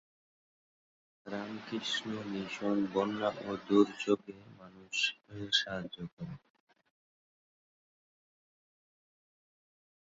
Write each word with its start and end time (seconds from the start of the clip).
Ramakrishna 1.25 2.09
mission 2.31 2.77
বন্যা 2.93 3.29
ও 3.41 3.51
দুর্যোগে 3.67 4.37
মানুষের 4.59 5.49
সাহায্য 5.59 5.97
করে। 6.13 6.35